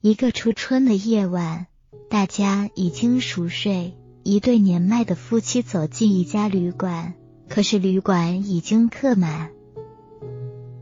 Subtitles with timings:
[0.00, 1.66] 一个初春的夜晚，
[2.08, 3.96] 大家已经熟睡。
[4.22, 7.14] 一对年迈的夫妻走进一家旅馆，
[7.48, 9.50] 可是旅馆已经客满。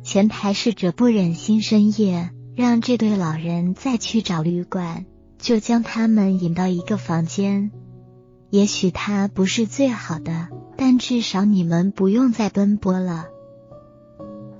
[0.02, 5.06] 前台侍者不忍心深夜让这对老人再去找旅馆，
[5.38, 7.71] 就将他们引到一个房间。
[8.51, 13.28] 也许它不是最好的，但至少你们不用再奔波了。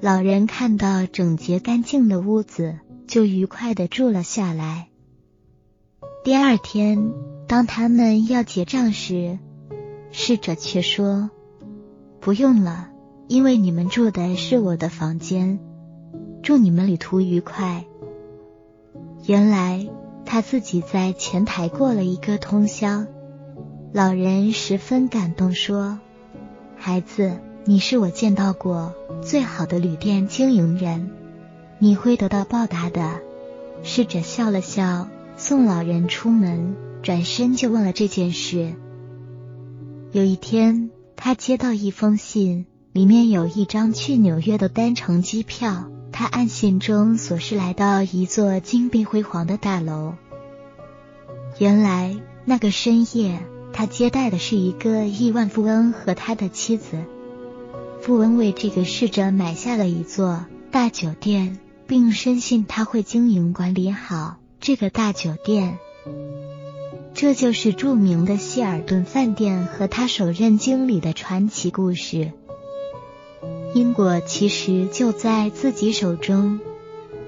[0.01, 4.89] 老人看到整洁干净的屋子，就愉快的住了下来。
[6.25, 7.13] 第二天，
[7.47, 9.39] 当他们要结账时，
[10.11, 11.31] 侍者却说
[12.21, 12.89] ：“不用了，
[13.29, 15.61] 因为你们住的是我的房间。
[16.43, 17.85] 祝你们旅途愉快。”
[19.27, 19.89] 原来
[20.25, 23.07] 他自己在前台过了一个通宵。
[23.93, 25.99] 老人十分感动，说
[26.77, 31.11] ：“孩子，你是我见到过最好的旅店经营人，
[31.79, 33.21] 你会得到报答的。”
[33.83, 35.09] 侍者笑了笑。
[35.39, 38.73] 送老人出门，转身就忘了这件事。
[40.13, 45.91] 有一天，他接到一封信，里面有一张去纽约的单程机票。
[46.11, 50.15] 他按信中所示来到一座金碧辉煌的大楼。
[51.59, 53.43] 原来那个深夜，
[53.75, 56.97] 他接待的是一个亿万富翁和他的妻子。
[58.01, 64.37] 富翁为这个逝者买下了一座大酒店，并深信他会经营管理好。
[64.61, 65.79] 这个大酒店，
[67.15, 72.33] 这就是著名的希尔顿饭店和他首任经理的传奇故事。
[73.75, 76.61] 因果其实就在自己手中。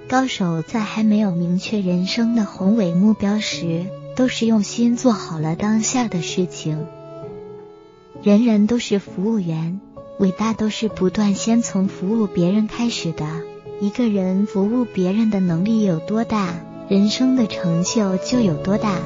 [0.09, 3.84] 高手在还没有明确人生的宏伟目标时，
[4.17, 6.87] 都是用心做好了当下的事情。
[8.22, 9.81] 人人都是服务员，
[10.19, 13.27] 伟大都是不断先从服务别人开始的。
[13.81, 16.57] 一个人服务别人的能力有多大？
[16.89, 18.98] 人生的成就就有多大。